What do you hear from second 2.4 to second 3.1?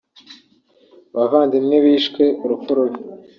urupfu rubi